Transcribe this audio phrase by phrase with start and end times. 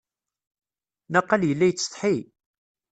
[1.11, 2.15] Naqal yella yettsetḥi.